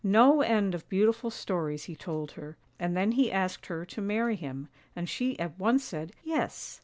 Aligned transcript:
No 0.03 0.41
end 0.41 0.73
of 0.73 0.89
beautiful 0.89 1.29
stories 1.29 1.83
he 1.83 1.95
told 1.95 2.31
her, 2.31 2.57
and 2.79 2.97
then 2.97 3.11
he 3.11 3.31
asked 3.31 3.67
her 3.67 3.85
to 3.85 4.01
marry 4.01 4.35
him, 4.35 4.67
and 4.95 5.07
she 5.07 5.37
at 5.37 5.59
once 5.59 5.83
said" 5.83 6.11
Yes." 6.23 6.79